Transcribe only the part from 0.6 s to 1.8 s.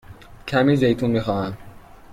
زیتون می خواهم.